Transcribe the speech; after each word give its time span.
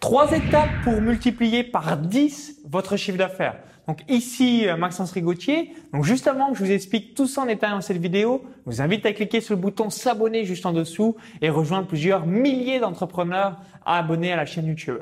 Trois 0.00 0.32
étapes 0.32 0.70
pour 0.82 1.00
multiplier 1.02 1.62
par 1.62 1.98
10 1.98 2.62
votre 2.64 2.96
chiffre 2.96 3.18
d'affaires. 3.18 3.56
Donc 3.90 4.04
ici 4.08 4.68
euh, 4.68 4.76
Maxence 4.76 5.10
Rigotier. 5.10 5.72
Donc 5.92 6.04
juste 6.04 6.28
avant 6.28 6.52
que 6.52 6.58
je 6.58 6.62
vous 6.62 6.70
explique 6.70 7.16
tout 7.16 7.26
ça 7.26 7.42
en 7.42 7.46
détail 7.46 7.70
dans 7.70 7.80
cette 7.80 7.96
vidéo, 7.96 8.42
je 8.64 8.70
vous 8.70 8.80
invite 8.80 9.04
à 9.04 9.12
cliquer 9.12 9.40
sur 9.40 9.56
le 9.56 9.60
bouton 9.60 9.90
s'abonner 9.90 10.44
juste 10.44 10.64
en 10.64 10.72
dessous 10.72 11.16
et 11.42 11.50
rejoindre 11.50 11.88
plusieurs 11.88 12.24
milliers 12.24 12.78
d'entrepreneurs 12.78 13.56
abonnés 13.84 14.32
à 14.32 14.36
la 14.36 14.46
chaîne 14.46 14.66
YouTube. 14.66 14.98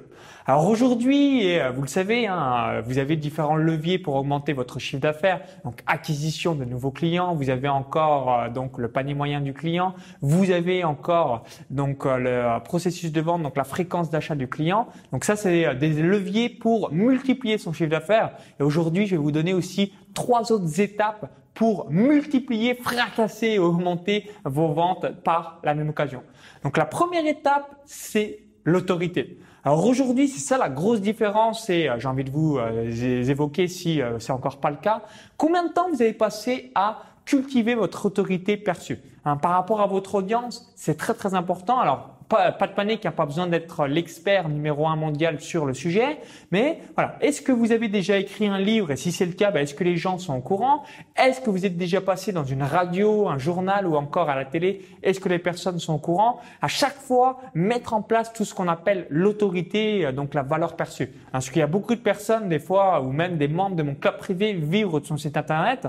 Alors 0.46 0.66
aujourd'hui, 0.66 1.58
euh, 1.58 1.70
vous 1.70 1.82
le 1.82 1.88
savez, 1.88 2.26
hein, 2.26 2.80
vous 2.82 2.96
avez 2.96 3.16
différents 3.16 3.56
leviers 3.56 3.98
pour 3.98 4.14
augmenter 4.14 4.54
votre 4.54 4.78
chiffre 4.78 5.02
d'affaires. 5.02 5.42
Donc 5.64 5.82
acquisition 5.86 6.54
de 6.54 6.64
nouveaux 6.64 6.90
clients, 6.90 7.34
vous 7.34 7.50
avez 7.50 7.68
encore 7.68 8.32
euh, 8.32 8.48
donc 8.48 8.78
le 8.78 8.88
panier 8.88 9.12
moyen 9.12 9.42
du 9.42 9.52
client, 9.52 9.94
vous 10.22 10.50
avez 10.50 10.84
encore 10.84 11.44
donc 11.68 12.06
le 12.06 12.62
processus 12.64 13.12
de 13.12 13.20
vente, 13.20 13.42
donc 13.42 13.56
la 13.56 13.64
fréquence 13.64 14.08
d'achat 14.08 14.36
du 14.36 14.48
client. 14.48 14.88
Donc 15.12 15.24
ça 15.24 15.36
c'est 15.36 15.74
des 15.74 15.90
leviers 15.90 16.48
pour 16.48 16.90
multiplier 16.90 17.58
son 17.58 17.74
chiffre 17.74 17.90
d'affaires. 17.90 18.30
Je 19.06 19.10
vais 19.10 19.16
vous 19.16 19.32
donner 19.32 19.54
aussi 19.54 19.92
trois 20.14 20.52
autres 20.52 20.80
étapes 20.80 21.30
pour 21.54 21.90
multiplier, 21.90 22.74
fracasser 22.74 23.48
et 23.48 23.58
augmenter 23.58 24.30
vos 24.44 24.68
ventes 24.68 25.06
par 25.24 25.60
la 25.64 25.74
même 25.74 25.88
occasion. 25.88 26.22
Donc 26.62 26.76
la 26.76 26.84
première 26.84 27.26
étape, 27.26 27.76
c'est 27.84 28.40
l'autorité. 28.64 29.38
Alors 29.64 29.84
aujourd'hui, 29.84 30.28
c'est 30.28 30.38
ça 30.38 30.56
la 30.56 30.68
grosse 30.68 31.00
différence 31.00 31.68
et 31.68 31.88
euh, 31.88 31.98
j'ai 31.98 32.06
envie 32.06 32.24
de 32.24 32.30
vous 32.30 32.58
euh, 32.58 32.88
évoquer 33.28 33.66
si 33.66 34.00
euh, 34.00 34.18
c'est 34.18 34.32
encore 34.32 34.58
pas 34.58 34.70
le 34.70 34.76
cas. 34.76 35.02
Combien 35.36 35.66
de 35.66 35.72
temps 35.72 35.88
vous 35.90 36.00
avez 36.00 36.12
passé 36.12 36.70
à 36.74 37.02
cultiver 37.24 37.74
votre 37.74 38.06
autorité 38.06 38.56
perçue? 38.56 38.98
Hein, 39.24 39.36
Par 39.36 39.50
rapport 39.50 39.80
à 39.80 39.86
votre 39.86 40.14
audience, 40.14 40.72
c'est 40.76 40.96
très 40.96 41.14
très 41.14 41.34
important. 41.34 41.80
Alors 41.80 42.17
pas, 42.28 42.52
pas 42.52 42.66
de 42.66 42.72
panique, 42.72 43.00
il 43.04 43.06
n'y 43.06 43.08
a 43.08 43.12
pas 43.12 43.26
besoin 43.26 43.46
d'être 43.46 43.86
l'expert 43.86 44.48
numéro 44.48 44.86
un 44.86 44.96
mondial 44.96 45.40
sur 45.40 45.64
le 45.64 45.74
sujet. 45.74 46.18
Mais 46.50 46.80
voilà, 46.94 47.16
est-ce 47.20 47.40
que 47.40 47.52
vous 47.52 47.72
avez 47.72 47.88
déjà 47.88 48.18
écrit 48.18 48.46
un 48.46 48.58
livre 48.58 48.90
Et 48.90 48.96
si 48.96 49.12
c'est 49.12 49.26
le 49.26 49.32
cas, 49.32 49.50
ben, 49.50 49.62
est-ce 49.62 49.74
que 49.74 49.84
les 49.84 49.96
gens 49.96 50.18
sont 50.18 50.34
au 50.34 50.40
courant? 50.40 50.82
Est-ce 51.16 51.40
que 51.40 51.50
vous 51.50 51.64
êtes 51.64 51.76
déjà 51.76 52.00
passé 52.00 52.32
dans 52.32 52.44
une 52.44 52.62
radio, 52.62 53.28
un 53.28 53.38
journal 53.38 53.86
ou 53.86 53.96
encore 53.96 54.28
à 54.28 54.36
la 54.36 54.44
télé? 54.44 54.82
Est-ce 55.02 55.20
que 55.20 55.28
les 55.28 55.38
personnes 55.38 55.78
sont 55.78 55.94
au 55.94 55.98
courant? 55.98 56.40
À 56.60 56.68
chaque 56.68 56.96
fois, 56.96 57.38
mettre 57.54 57.94
en 57.94 58.02
place 58.02 58.32
tout 58.32 58.44
ce 58.44 58.54
qu'on 58.54 58.68
appelle 58.68 59.06
l'autorité, 59.08 60.04
euh, 60.04 60.12
donc 60.12 60.34
la 60.34 60.42
valeur 60.42 60.76
perçue. 60.76 61.08
Parce 61.32 61.48
qu'il 61.48 61.60
y 61.60 61.62
a 61.62 61.66
beaucoup 61.66 61.94
de 61.94 62.00
personnes, 62.00 62.48
des 62.48 62.58
fois, 62.58 63.00
ou 63.00 63.10
même 63.10 63.38
des 63.38 63.48
membres 63.48 63.76
de 63.76 63.82
mon 63.82 63.94
club 63.94 64.18
privé 64.18 64.52
vivent 64.52 65.00
de 65.00 65.06
son 65.06 65.16
site 65.16 65.36
internet. 65.36 65.86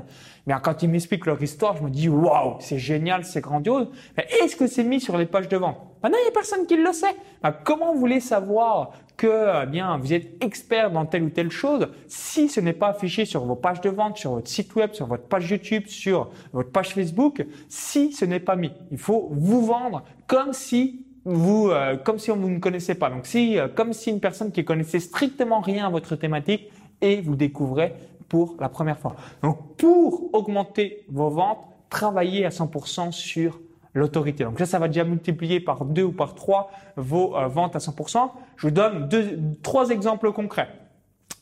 Mais 0.48 0.56
quand 0.64 0.82
ils 0.82 0.90
m'expliquent 0.90 1.26
leur 1.26 1.42
histoire, 1.42 1.76
je 1.78 1.84
me 1.84 1.90
dis 1.90 2.10
waouh, 2.10 2.56
c'est 2.60 2.80
génial, 2.80 3.26
c'est 3.26 3.42
grandiose. 3.42 3.88
Est-ce 4.18 4.56
que 4.56 4.68
c'est 4.68 4.84
mis 4.84 5.00
sur 5.00 5.18
les 5.18 5.26
pages 5.26 5.48
de 5.48 5.58
vente? 5.58 5.78
N'y 6.04 6.29
personne 6.32 6.66
qui 6.66 6.76
le 6.76 6.92
sait. 6.94 7.16
Ben, 7.44 7.54
comment 7.64 7.94
vous 7.94 8.00
voulez 8.00 8.20
savoir 8.20 8.92
que 9.18 9.64
eh 9.64 9.66
bien 9.66 9.98
vous 9.98 10.14
êtes 10.14 10.42
expert 10.44 10.92
dans 10.92 11.06
telle 11.06 11.24
ou 11.24 11.30
telle 11.30 11.52
chose 11.52 11.90
si 12.08 12.48
ce 12.48 12.62
n'est 12.62 12.74
pas 12.74 12.90
affiché 12.90 13.26
sur 13.26 13.44
vos 13.44 13.56
pages 13.56 13.82
de 13.82 13.90
vente, 13.90 14.18
sur 14.18 14.32
votre 14.32 14.48
site 14.48 14.74
web, 14.76 14.94
sur 14.94 15.08
votre 15.08 15.24
page 15.24 15.52
YouTube, 15.52 15.88
sur 15.88 16.30
votre 16.54 16.72
page 16.72 16.94
Facebook, 16.94 17.46
si 17.68 18.14
ce 18.14 18.24
n'est 18.24 18.40
pas 18.40 18.56
mis? 18.56 18.72
Il 18.92 18.98
faut 18.98 19.30
vous 19.32 19.66
vendre 19.66 20.04
comme 20.26 20.54
si 20.54 21.06
vous, 21.26 21.70
euh, 21.70 21.98
comme 21.98 22.18
si 22.18 22.32
on 22.32 22.38
vous 22.38 22.50
ne 22.50 22.60
connaissait 22.60 22.96
pas. 22.96 23.10
Donc 23.10 23.26
si, 23.26 23.60
euh, 23.60 23.68
comme 23.68 23.94
si 23.94 24.10
une 24.10 24.22
personne 24.22 24.52
qui 24.52 24.64
connaissait 24.64 25.00
strictement 25.00 25.60
rien 25.60 25.88
à 25.88 25.90
votre 25.90 26.16
thématique 26.16 26.72
et 27.02 27.22
vous 27.22 27.36
découvrez 27.36 27.94
pour 28.30 28.56
la 28.60 28.70
première 28.70 29.00
fois. 29.00 29.16
Donc 29.44 29.76
pour 29.78 30.34
augmenter 30.34 31.06
vos 31.10 31.30
ventes, 31.30 31.60
travaillez 31.90 32.46
à 32.46 32.50
100% 32.50 33.12
sur 33.12 33.60
l'autorité. 33.94 34.44
Donc 34.44 34.60
là, 34.60 34.66
ça 34.66 34.80
va 34.80 34.88
déjà 34.88 35.04
multiplier 35.04 35.60
par 35.60 35.86
deux 35.86 36.04
ou 36.04 36.12
par 36.12 36.36
trois 36.36 36.72
vos 36.96 37.36
euh, 37.36 37.48
ventes 37.48 37.76
à 37.76 37.80
100%. 37.80 38.32
Je 38.58 38.68
vous 38.68 38.72
donne 38.72 39.08
deux, 39.08 39.40
trois 39.64 39.90
exemples 39.90 40.32
concrets. 40.32 40.70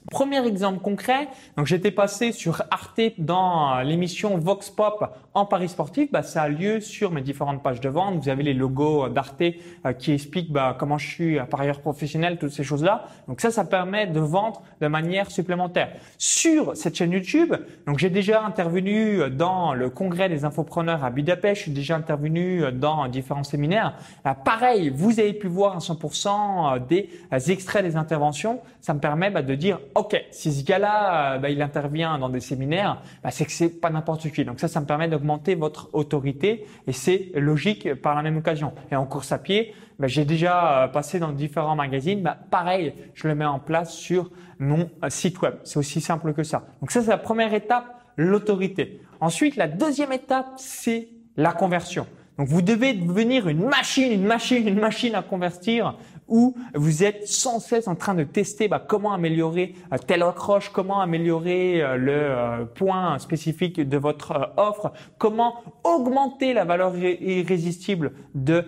Premier 0.10 0.46
exemple 0.48 0.80
concret, 0.80 1.28
donc 1.58 1.66
j'étais 1.66 1.92
passé 1.92 2.32
sur 2.32 2.64
Arte 2.72 3.02
dans 3.18 3.76
euh, 3.76 3.84
l'émission 3.84 4.38
Vox 4.38 4.70
Pop 4.70 5.04
en 5.34 5.46
Paris 5.46 5.68
sportif. 5.68 6.10
Bah, 6.14 6.24
ça 6.24 6.44
a 6.44 6.48
lieu 6.48 6.80
sur 6.80 7.12
mes 7.12 7.22
différentes 7.22 7.62
pages 7.62 7.82
de 7.82 7.90
vente. 7.90 8.16
Vous 8.24 8.30
avez 8.30 8.44
les 8.44 8.54
logos 8.54 9.10
d'Arte 9.10 9.42
euh, 9.42 9.92
qui 9.92 10.14
expliquent 10.14 10.50
bah, 10.50 10.78
comment 10.80 10.98
je 10.98 11.08
suis 11.08 11.40
par 11.50 11.60
ailleurs 11.60 11.82
professionnel, 11.82 12.38
toutes 12.40 12.52
ces 12.52 12.64
choses-là. 12.64 13.04
Donc 13.28 13.42
ça, 13.42 13.52
ça 13.52 13.66
permet 13.66 14.08
de 14.08 14.22
vendre 14.22 14.62
de 14.80 14.88
manière 14.88 15.30
supplémentaire. 15.30 15.90
Sur 16.18 16.78
cette 16.78 16.96
chaîne 16.96 17.12
YouTube, 17.12 17.54
donc 17.86 18.00
j'ai 18.00 18.10
déjà 18.10 18.46
intervenu 18.46 19.30
dans 19.30 19.74
le 19.74 19.90
congrès 19.90 20.30
des 20.30 20.46
infopreneurs 20.46 21.04
à 21.04 21.10
Budapest. 21.10 21.58
Je 21.58 21.62
suis 21.64 21.72
déjà 21.72 21.98
intervenu 21.98 22.64
dans 22.72 23.10
différents 23.10 23.44
séminaires. 23.44 23.98
Bah, 24.24 24.36
pareil, 24.36 24.90
vous 24.90 25.20
avez 25.20 25.34
pu 25.34 25.48
voir 25.48 25.76
à 25.76 25.80
100% 25.80 26.88
des 26.88 27.10
extraits 27.52 27.84
des 27.84 27.98
interventions. 27.98 28.62
Ça 28.80 28.94
me 28.94 29.00
permet 29.00 29.30
bah, 29.32 29.42
de 29.42 29.54
dire 29.54 29.80
ok, 29.98 30.26
si 30.32 30.54
ce 30.54 30.64
gars-là, 30.64 31.36
euh, 31.36 31.38
bah, 31.40 31.50
il 31.50 31.62
intervient 31.62 32.18
dans 32.20 32.30
des 32.30 32.40
séminaires, 32.40 33.02
bah, 33.24 33.32
c'est 33.32 33.46
que 33.46 33.52
c'est 33.52 33.82
pas 33.82 33.90
n'importe 33.90 34.30
qui. 34.32 34.46
Donc 34.46 34.60
ça, 34.60 34.68
ça 34.68 34.80
me 34.80 34.86
permet 34.86 35.08
d'augmenter 35.08 35.56
votre 35.56 35.90
autorité 35.94 36.66
et 36.86 36.94
c'est 36.94 37.32
logique 37.36 37.94
par 37.96 38.16
la 38.16 38.22
même 38.22 38.38
occasion. 38.38 38.74
Et 38.92 38.96
en 38.96 39.06
course 39.06 39.32
à 39.32 39.40
pied, 39.40 39.74
bah, 40.00 40.08
j'ai 40.08 40.26
déjà 40.26 40.84
euh, 40.84 40.88
passé 40.88 41.20
dans 41.20 41.32
différents 41.32 41.76
magazines. 41.76 42.22
Bah, 42.22 42.38
pareil, 42.52 42.94
je 43.16 43.28
le 43.28 43.36
mets 43.36 43.46
en 43.46 43.60
place 43.60 43.94
sur 43.94 44.32
mon 44.60 44.90
euh, 45.04 45.10
site 45.10 45.42
web. 45.42 45.56
C'est 45.64 45.80
aussi 45.80 46.00
simple 46.00 46.34
que 46.34 46.44
ça. 46.44 46.68
Donc 46.82 46.92
ça, 46.92 47.02
c'est 47.02 47.10
la 47.10 47.18
première 47.18 47.54
étape, 47.54 47.86
l'autorité. 48.16 49.02
Ensuite, 49.20 49.56
la 49.56 49.68
deuxième 49.68 50.12
étape, 50.12 50.54
c'est 50.58 51.10
la 51.36 51.54
conversion. 51.54 52.06
Donc 52.38 52.48
vous 52.48 52.62
devez 52.62 52.94
devenir 52.94 53.48
une 53.48 53.64
machine, 53.64 54.12
une 54.12 54.26
machine, 54.26 54.68
une 54.68 54.80
machine 54.80 55.16
à 55.16 55.24
convertir 55.24 55.96
où 56.28 56.56
vous 56.74 57.04
êtes 57.04 57.28
sans 57.28 57.60
cesse 57.60 57.88
en 57.88 57.96
train 57.96 58.14
de 58.14 58.24
tester 58.24 58.68
bah, 58.68 58.84
comment 58.86 59.14
améliorer 59.14 59.76
euh, 59.94 59.98
telle 59.98 60.24
accroche, 60.24 60.70
comment 60.70 61.00
améliorer 61.00 61.82
euh, 61.82 61.96
le 61.96 62.12
euh, 62.12 62.66
point 62.66 63.18
spécifique 63.20 63.80
de 63.80 63.98
votre 63.98 64.54
offre, 64.58 64.92
comment 65.18 65.64
augmenter 65.84 66.54
la 66.54 66.66
valeur 66.66 66.96
irrésistible 66.98 68.12
de 68.36 68.66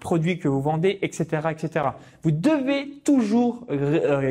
produits 0.00 0.38
que 0.38 0.48
vous 0.48 0.60
vendez, 0.60 0.98
etc., 1.02 1.48
etc. 1.50 1.86
Vous 2.22 2.30
devez 2.30 3.00
toujours 3.04 3.66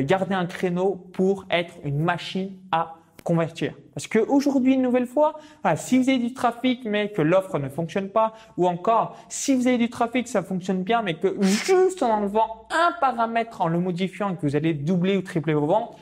garder 0.02 0.34
un 0.34 0.46
créneau 0.46 0.94
pour 1.12 1.46
être 1.50 1.74
une 1.84 2.00
machine 2.00 2.52
à 2.72 2.97
convertir. 3.28 3.74
Parce 3.92 4.06
qu'aujourd'hui, 4.08 4.72
une 4.72 4.80
nouvelle 4.80 5.06
fois, 5.06 5.38
si 5.76 5.98
vous 5.98 6.08
avez 6.08 6.16
du 6.16 6.32
trafic 6.32 6.86
mais 6.86 7.12
que 7.12 7.20
l'offre 7.20 7.58
ne 7.58 7.68
fonctionne 7.68 8.08
pas, 8.08 8.32
ou 8.56 8.66
encore 8.66 9.18
si 9.28 9.54
vous 9.54 9.66
avez 9.66 9.76
du 9.76 9.90
trafic, 9.90 10.26
ça 10.26 10.42
fonctionne 10.42 10.82
bien 10.82 11.02
mais 11.02 11.12
que 11.12 11.36
juste 11.42 12.02
en 12.02 12.08
enlevant 12.08 12.66
un 12.70 12.94
paramètre, 13.00 13.60
en 13.60 13.68
le 13.68 13.80
modifiant, 13.80 14.34
que 14.34 14.46
vous 14.46 14.56
allez 14.56 14.72
doubler 14.72 15.18
ou 15.18 15.20
tripler 15.20 15.52
vos 15.52 15.66
ventes, 15.66 15.94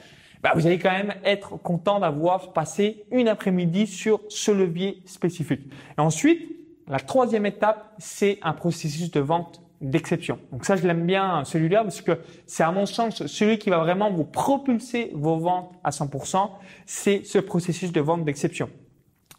bah, 0.45 0.53
vous 0.55 0.69
allez 0.69 0.79
quand 0.79 0.93
même 0.93 1.15
être 1.25 1.57
content 1.57 1.99
d'avoir 1.99 2.53
passé 2.53 3.05
une 3.11 3.27
après-midi 3.27 3.89
sur 3.89 4.21
ce 4.29 4.53
levier 4.53 5.03
spécifique. 5.05 5.63
Et 5.99 6.01
ensuite, 6.01 6.41
la 6.87 7.01
troisième 7.01 7.45
étape, 7.45 7.93
c'est 7.99 8.39
un 8.43 8.53
processus 8.53 9.11
de 9.11 9.19
vente 9.19 9.61
d'exception. 9.81 10.39
Donc 10.53 10.65
ça, 10.65 10.77
je 10.77 10.87
l'aime 10.87 11.07
bien 11.07 11.45
celui-là 11.45 11.83
parce 11.83 12.01
que 12.01 12.19
c'est 12.47 12.63
à 12.63 12.73
mon 12.73 12.87
sens 12.87 13.27
celui 13.27 13.59
qui 13.59 13.71
va 13.71 13.79
vraiment 13.79 14.11
vous 14.11 14.25
propulser 14.25 15.11
vos 15.15 15.39
ventes 15.39 15.73
à 15.85 15.91
100%, 15.91 16.51
c'est 16.87 17.25
ce 17.25 17.39
processus 17.39 17.93
de 17.93 18.01
vente 18.01 18.25
d'exception. 18.25 18.71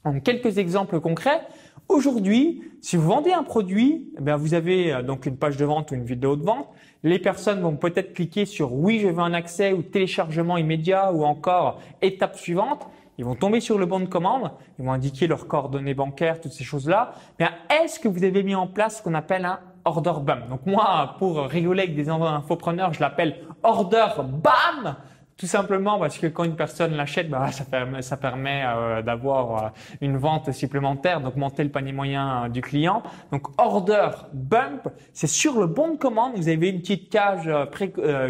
En 0.03 0.19
quelques 0.19 0.57
exemples 0.57 0.99
concrets, 0.99 1.41
aujourd'hui, 1.89 2.61
si 2.81 2.95
vous 2.95 3.07
vendez 3.07 3.33
un 3.33 3.43
produit, 3.43 4.13
eh 4.19 4.33
vous 4.33 4.53
avez 4.53 4.93
euh, 4.93 5.01
donc 5.01 5.25
une 5.25 5.37
page 5.37 5.57
de 5.57 5.65
vente 5.65 5.91
ou 5.91 5.95
une 5.95 6.05
vidéo 6.05 6.35
de 6.35 6.43
vente. 6.43 6.67
Les 7.03 7.19
personnes 7.19 7.61
vont 7.61 7.75
peut-être 7.75 8.13
cliquer 8.13 8.45
sur 8.45 8.73
oui, 8.73 8.99
je 8.99 9.07
veux 9.07 9.19
un 9.19 9.33
accès 9.33 9.73
ou 9.73 9.81
téléchargement 9.81 10.57
immédiat 10.57 11.11
ou 11.11 11.23
encore 11.23 11.81
étape 12.01 12.37
suivante. 12.37 12.87
Ils 13.17 13.25
vont 13.25 13.35
tomber 13.35 13.59
sur 13.59 13.79
le 13.79 13.87
bon 13.87 13.99
de 13.99 14.05
commande, 14.05 14.51
ils 14.77 14.85
vont 14.85 14.91
indiquer 14.91 15.25
leurs 15.25 15.47
coordonnées 15.47 15.95
bancaires, 15.95 16.39
toutes 16.39 16.51
ces 16.51 16.63
choses-là. 16.63 17.13
Mais 17.39 17.47
est-ce 17.81 17.99
que 17.99 18.07
vous 18.07 18.23
avez 18.23 18.43
mis 18.43 18.53
en 18.53 18.67
place 18.67 18.99
ce 18.99 19.03
qu'on 19.03 19.15
appelle 19.15 19.45
un 19.45 19.59
order 19.87 20.13
bump. 20.21 20.49
Donc 20.49 20.65
moi, 20.65 21.15
pour 21.17 21.39
rigoler 21.47 21.83
avec 21.83 21.95
des 21.95 22.09
infopreneurs, 22.09 22.93
je 22.93 22.99
l'appelle 22.99 23.37
order 23.63 24.07
bam. 24.17 24.95
Tout 25.37 25.45
simplement 25.45 25.99
parce 25.99 26.17
que 26.17 26.25
quand 26.25 26.45
une 26.45 26.55
personne 26.55 26.95
l'achète, 26.95 27.29
bah, 27.29 27.51
ça 27.51 27.63
permet, 27.63 28.01
ça 28.01 28.17
permet 28.17 28.63
euh, 28.65 29.03
d'avoir 29.03 29.65
euh, 29.65 29.69
une 30.01 30.17
vente 30.17 30.51
supplémentaire, 30.51 31.21
d'augmenter 31.21 31.63
le 31.63 31.69
panier 31.69 31.91
moyen 31.91 32.45
euh, 32.45 32.49
du 32.49 32.61
client. 32.61 33.03
Donc 33.31 33.47
order 33.59 34.09
bump, 34.33 34.89
c'est 35.13 35.27
sur 35.27 35.59
le 35.59 35.67
bon 35.67 35.93
de 35.93 35.97
commande. 35.97 36.33
Vous 36.37 36.49
avez 36.49 36.69
une 36.69 36.79
petite 36.79 37.11
cage 37.11 37.51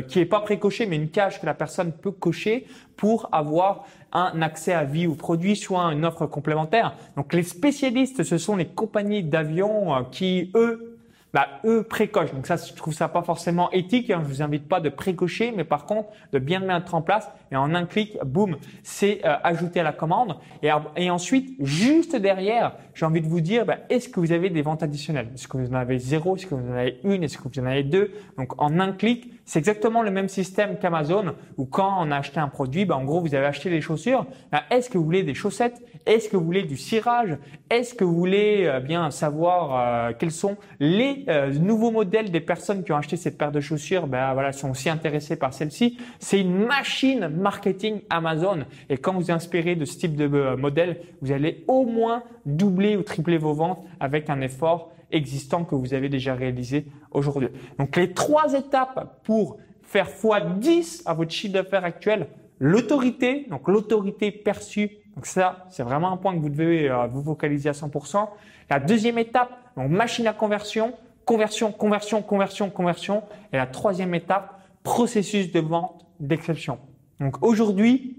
qui 0.09 0.19
est 0.19 0.25
pas 0.25 0.41
précochée, 0.41 0.85
mais 0.85 0.97
une 0.97 1.09
cage 1.09 1.39
que 1.39 1.45
la 1.45 1.53
personne 1.53 1.93
peut 1.93 2.11
cocher 2.11 2.67
pour 2.97 3.29
avoir 3.31 3.85
un 4.11 4.41
accès 4.41 4.73
à 4.73 4.83
vie 4.83 5.07
au 5.07 5.15
produit, 5.15 5.55
soit 5.55 5.83
une 5.93 6.03
offre 6.03 6.25
complémentaire. 6.25 6.93
Donc 7.15 7.31
les 7.31 7.43
spécialistes, 7.43 8.23
ce 8.23 8.37
sont 8.37 8.57
les 8.57 8.67
compagnies 8.67 9.23
d'avions 9.23 10.03
qui, 10.11 10.51
eux, 10.55 10.96
bah, 11.37 11.59
eux. 11.65 11.87
Donc 12.33 12.47
ça, 12.47 12.55
je 12.55 12.73
trouve 12.73 12.95
ça 12.95 13.07
pas 13.09 13.21
forcément 13.21 13.69
éthique. 13.71 14.09
Hein. 14.09 14.21
Je 14.23 14.27
vous 14.27 14.41
invite 14.41 14.67
pas 14.67 14.79
de 14.79 14.89
précocher, 14.89 15.53
mais 15.55 15.63
par 15.63 15.85
contre 15.85 16.09
de 16.33 16.39
bien 16.39 16.59
le 16.59 16.65
mettre 16.65 16.95
en 16.95 17.03
place. 17.03 17.29
Et 17.51 17.55
en 17.55 17.75
un 17.75 17.85
clic, 17.85 18.17
boum, 18.25 18.57
c'est 18.81 19.21
euh, 19.23 19.35
ajouté 19.43 19.81
à 19.81 19.83
la 19.83 19.91
commande. 19.91 20.37
Et, 20.63 20.69
et 20.95 21.11
ensuite, 21.11 21.55
juste 21.59 22.15
derrière, 22.15 22.73
j'ai 22.95 23.05
envie 23.05 23.21
de 23.21 23.27
vous 23.27 23.41
dire, 23.41 23.67
bah, 23.67 23.77
est-ce 23.89 24.09
que 24.09 24.19
vous 24.19 24.31
avez 24.31 24.49
des 24.49 24.63
ventes 24.63 24.81
additionnelles? 24.81 25.29
Est-ce 25.35 25.47
que 25.47 25.57
vous 25.57 25.69
en 25.69 25.75
avez 25.75 25.99
zéro? 25.99 26.35
Est-ce 26.35 26.47
que 26.47 26.55
vous 26.55 26.71
en 26.71 26.75
avez 26.75 26.99
une? 27.03 27.23
Est-ce 27.23 27.37
que 27.37 27.43
vous 27.43 27.61
en 27.61 27.67
avez 27.67 27.83
deux? 27.83 28.13
Donc 28.39 28.59
en 28.59 28.79
un 28.79 28.93
clic, 28.93 29.31
c'est 29.47 29.59
exactement 29.59 30.03
le 30.03 30.11
même 30.11 30.27
système 30.27 30.77
qu'Amazon 30.77 31.33
où 31.57 31.65
quand 31.65 31.95
on 31.99 32.11
a 32.11 32.17
acheté 32.17 32.37
un 32.37 32.49
produit, 32.49 32.83
ben, 32.83 32.95
en 32.95 33.05
gros, 33.05 33.21
vous 33.21 33.33
avez 33.33 33.45
acheté 33.45 33.69
des 33.69 33.79
chaussures. 33.79 34.25
Ben, 34.51 34.59
est-ce 34.69 34.89
que 34.89 34.97
vous 34.97 35.05
voulez 35.05 35.23
des 35.23 35.33
chaussettes? 35.33 35.81
Est-ce 36.05 36.27
que 36.27 36.35
vous 36.35 36.43
voulez 36.43 36.63
du 36.63 36.75
cirage? 36.75 37.37
Est-ce 37.69 37.93
que 37.93 38.03
vous 38.03 38.13
voulez 38.13 38.65
euh, 38.65 38.81
bien 38.81 39.09
savoir 39.09 40.09
euh, 40.09 40.13
quels 40.19 40.31
sont 40.31 40.57
les 40.81 41.23
euh, 41.29 41.49
nouveaux 41.53 41.91
modèles 41.91 42.29
des 42.29 42.41
personnes 42.41 42.83
qui 42.83 42.91
ont 42.91 42.97
acheté 42.97 43.15
cette 43.15 43.37
paire 43.37 43.53
de 43.53 43.61
chaussures? 43.61 44.05
Ben 44.05 44.33
voilà, 44.33 44.51
sont 44.51 44.69
aussi 44.71 44.89
intéressées 44.89 45.37
par 45.37 45.53
celle-ci. 45.53 45.97
C'est 46.19 46.41
une 46.41 46.65
machine 46.65 47.29
marketing 47.29 48.01
Amazon. 48.09 48.65
Et 48.89 48.97
quand 48.97 49.13
vous 49.13 49.31
inspirez 49.31 49.77
de 49.77 49.85
ce 49.85 49.97
type 49.97 50.17
de 50.17 50.27
modèle, 50.55 50.99
vous 51.21 51.31
allez 51.31 51.63
au 51.69 51.85
moins 51.85 52.23
doubler 52.45 52.97
ou 52.97 53.01
tripler 53.01 53.37
vos 53.37 53.53
ventes 53.53 53.81
avec 54.01 54.29
un 54.29 54.41
effort 54.41 54.91
existant 55.11 55.63
que 55.63 55.75
vous 55.75 55.93
avez 55.93 56.09
déjà 56.09 56.35
réalisé 56.35 56.85
aujourd'hui. 57.11 57.49
Donc 57.79 57.95
les 57.95 58.13
trois 58.13 58.53
étapes 58.53 59.21
pour 59.23 59.57
faire 59.83 60.09
x10 60.09 61.03
à 61.05 61.13
votre 61.13 61.31
chiffre 61.31 61.53
d'affaires 61.53 61.85
actuel, 61.85 62.27
l'autorité, 62.59 63.45
donc 63.49 63.67
l'autorité 63.67 64.31
perçue. 64.31 64.91
Donc 65.15 65.25
ça, 65.25 65.65
c'est 65.69 65.83
vraiment 65.83 66.11
un 66.11 66.17
point 66.17 66.35
que 66.35 66.39
vous 66.39 66.49
devez 66.49 66.89
euh, 66.89 67.07
vous 67.07 67.23
focaliser 67.23 67.69
à 67.69 67.73
100%. 67.73 68.27
La 68.69 68.79
deuxième 68.79 69.17
étape, 69.17 69.49
donc 69.75 69.89
machine 69.89 70.27
à 70.27 70.33
conversion, 70.33 70.93
conversion, 71.25 71.71
conversion, 71.71 72.21
conversion, 72.21 72.69
conversion. 72.69 73.23
Et 73.53 73.57
la 73.57 73.67
troisième 73.67 74.13
étape, 74.13 74.59
processus 74.83 75.51
de 75.51 75.59
vente 75.59 76.05
d'exception. 76.19 76.79
Donc 77.19 77.43
aujourd'hui, 77.43 78.17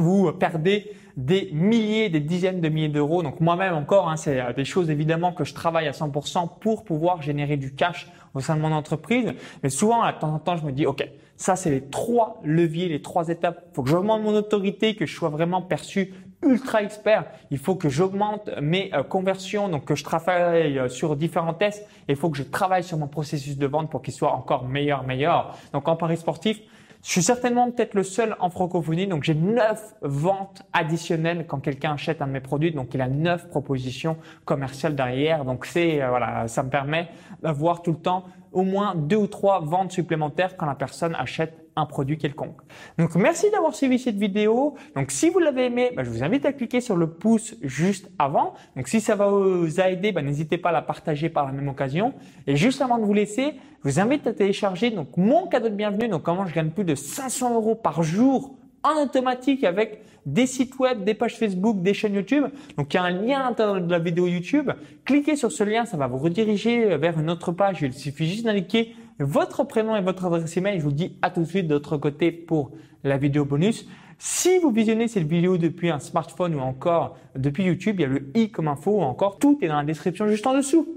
vous 0.00 0.32
perdez 0.32 0.92
des 1.18 1.50
milliers, 1.52 2.08
des 2.10 2.20
dizaines 2.20 2.60
de 2.60 2.68
milliers 2.68 2.88
d'euros. 2.88 3.24
Donc 3.24 3.40
moi-même 3.40 3.74
encore, 3.74 4.08
hein, 4.08 4.16
c'est 4.16 4.40
euh, 4.40 4.52
des 4.52 4.64
choses 4.64 4.88
évidemment 4.88 5.32
que 5.32 5.44
je 5.44 5.52
travaille 5.52 5.88
à 5.88 5.90
100% 5.90 6.58
pour 6.60 6.84
pouvoir 6.84 7.22
générer 7.22 7.56
du 7.56 7.74
cash 7.74 8.08
au 8.34 8.40
sein 8.40 8.54
de 8.56 8.60
mon 8.60 8.72
entreprise. 8.72 9.34
Mais 9.64 9.68
souvent, 9.68 10.02
à 10.02 10.12
temps 10.12 10.32
en 10.32 10.38
temps, 10.38 10.56
je 10.56 10.64
me 10.64 10.70
dis, 10.70 10.86
OK, 10.86 11.04
ça 11.36 11.56
c'est 11.56 11.70
les 11.70 11.82
trois 11.82 12.40
leviers, 12.44 12.88
les 12.88 13.02
trois 13.02 13.28
étapes. 13.28 13.64
Il 13.72 13.74
faut 13.74 13.82
que 13.82 13.90
j'augmente 13.90 14.22
mon 14.22 14.34
autorité, 14.34 14.94
que 14.94 15.06
je 15.06 15.14
sois 15.14 15.28
vraiment 15.28 15.60
perçu 15.60 16.14
ultra 16.44 16.84
expert. 16.84 17.24
Il 17.50 17.58
faut 17.58 17.74
que 17.74 17.88
j'augmente 17.88 18.48
mes 18.62 18.94
euh, 18.94 19.02
conversions, 19.02 19.68
donc 19.68 19.86
que 19.86 19.96
je 19.96 20.04
travaille 20.04 20.78
euh, 20.78 20.88
sur 20.88 21.16
différents 21.16 21.54
tests. 21.54 21.84
Il 22.08 22.14
faut 22.14 22.30
que 22.30 22.38
je 22.38 22.44
travaille 22.44 22.84
sur 22.84 22.96
mon 22.96 23.08
processus 23.08 23.58
de 23.58 23.66
vente 23.66 23.90
pour 23.90 24.02
qu'il 24.02 24.14
soit 24.14 24.32
encore 24.32 24.68
meilleur, 24.68 25.02
meilleur. 25.04 25.56
Donc 25.72 25.88
en 25.88 25.96
Paris 25.96 26.16
sportif, 26.16 26.60
je 27.04 27.10
suis 27.10 27.22
certainement 27.22 27.70
peut-être 27.70 27.94
le 27.94 28.02
seul 28.02 28.36
en 28.40 28.50
francophonie, 28.50 29.06
donc 29.06 29.22
j'ai 29.22 29.34
neuf 29.34 29.94
ventes 30.02 30.62
additionnelles 30.72 31.46
quand 31.46 31.60
quelqu'un 31.60 31.92
achète 31.92 32.20
un 32.22 32.26
de 32.26 32.32
mes 32.32 32.40
produits, 32.40 32.72
donc 32.72 32.92
il 32.92 33.00
a 33.00 33.08
neuf 33.08 33.48
propositions 33.48 34.16
commerciales 34.44 34.96
derrière. 34.96 35.44
Donc 35.44 35.64
c'est 35.64 36.02
euh, 36.02 36.08
voilà, 36.08 36.48
ça 36.48 36.62
me 36.62 36.70
permet 36.70 37.08
d'avoir 37.42 37.82
tout 37.82 37.92
le 37.92 37.98
temps 37.98 38.24
au 38.52 38.62
moins 38.62 38.94
deux 38.96 39.16
ou 39.16 39.26
trois 39.28 39.60
ventes 39.60 39.92
supplémentaires 39.92 40.56
quand 40.56 40.66
la 40.66 40.74
personne 40.74 41.14
achète 41.14 41.67
un 41.78 41.86
produit 41.86 42.18
quelconque. 42.18 42.58
Donc 42.98 43.14
merci 43.14 43.50
d'avoir 43.50 43.74
suivi 43.74 43.98
cette 43.98 44.16
vidéo. 44.16 44.74
Donc 44.94 45.10
si 45.10 45.30
vous 45.30 45.38
l'avez 45.38 45.66
aimé, 45.66 45.90
bah, 45.94 46.04
je 46.04 46.10
vous 46.10 46.22
invite 46.22 46.44
à 46.44 46.52
cliquer 46.52 46.80
sur 46.80 46.96
le 46.96 47.08
pouce 47.08 47.54
juste 47.62 48.10
avant. 48.18 48.54
Donc 48.76 48.88
si 48.88 49.00
ça 49.00 49.14
va 49.14 49.28
vous 49.28 49.80
aider, 49.80 50.12
bah, 50.12 50.22
n'hésitez 50.22 50.58
pas 50.58 50.70
à 50.70 50.72
la 50.72 50.82
partager 50.82 51.28
par 51.28 51.46
la 51.46 51.52
même 51.52 51.68
occasion. 51.68 52.14
Et 52.46 52.56
juste 52.56 52.82
avant 52.82 52.98
de 52.98 53.04
vous 53.04 53.14
laisser, 53.14 53.54
je 53.84 53.90
vous 53.90 54.00
invite 54.00 54.26
à 54.26 54.32
télécharger 54.32 54.90
donc 54.90 55.16
mon 55.16 55.46
cadeau 55.46 55.68
de 55.68 55.74
bienvenue. 55.74 56.08
Donc 56.08 56.22
comment 56.22 56.46
je 56.46 56.54
gagne 56.54 56.70
plus 56.70 56.84
de 56.84 56.94
500 56.94 57.54
euros 57.54 57.74
par 57.74 58.02
jour 58.02 58.56
en 58.82 59.02
automatique 59.02 59.64
avec 59.64 60.02
des 60.26 60.46
sites 60.46 60.78
web, 60.78 61.04
des 61.04 61.14
pages 61.14 61.36
Facebook, 61.36 61.80
des 61.82 61.94
chaînes 61.94 62.14
YouTube. 62.14 62.44
Donc 62.76 62.92
il 62.92 62.96
y 62.96 63.00
a 63.00 63.04
un 63.04 63.10
lien 63.10 63.40
à 63.40 63.44
l'intérieur 63.44 63.80
de 63.80 63.90
la 63.90 63.98
vidéo 63.98 64.26
YouTube. 64.26 64.70
Cliquez 65.04 65.36
sur 65.36 65.50
ce 65.50 65.64
lien, 65.64 65.84
ça 65.86 65.96
va 65.96 66.06
vous 66.06 66.18
rediriger 66.18 66.96
vers 66.98 67.18
une 67.18 67.30
autre 67.30 67.52
page. 67.52 67.78
Il 67.82 67.92
suffit 67.94 68.28
juste 68.28 68.44
d'indiquer 68.44 68.94
votre 69.18 69.64
prénom 69.64 69.96
et 69.96 70.00
votre 70.00 70.24
adresse 70.26 70.56
email. 70.56 70.78
Je 70.78 70.84
vous 70.84 70.92
dis 70.92 71.16
à 71.22 71.30
tout 71.30 71.40
de 71.40 71.46
suite 71.46 71.66
de 71.66 71.74
l'autre 71.74 71.96
côté 71.96 72.32
pour 72.32 72.72
la 73.04 73.16
vidéo 73.16 73.44
bonus. 73.44 73.88
Si 74.18 74.58
vous 74.58 74.70
visionnez 74.70 75.06
cette 75.06 75.28
vidéo 75.28 75.58
depuis 75.58 75.90
un 75.90 76.00
smartphone 76.00 76.54
ou 76.56 76.60
encore 76.60 77.16
depuis 77.36 77.64
YouTube, 77.64 77.96
il 77.98 78.02
y 78.02 78.04
a 78.04 78.08
le 78.08 78.30
i 78.34 78.50
comme 78.50 78.68
info 78.68 78.98
ou 78.98 79.02
encore 79.02 79.38
tout 79.38 79.58
est 79.62 79.68
dans 79.68 79.76
la 79.76 79.84
description 79.84 80.26
juste 80.28 80.46
en 80.46 80.54
dessous. 80.54 80.88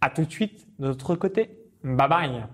À 0.00 0.10
tout 0.10 0.24
de 0.24 0.30
suite 0.30 0.66
de 0.78 0.88
l'autre 0.88 1.14
côté. 1.14 1.50
Bye 1.84 2.08
bye 2.08 2.46